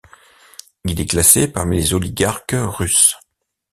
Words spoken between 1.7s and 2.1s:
les